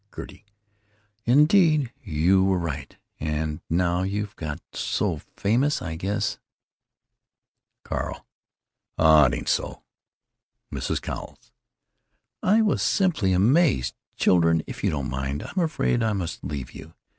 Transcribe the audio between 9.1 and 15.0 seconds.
ain't so——" Mrs. Cowles: "I was simply amazed.... Children, if you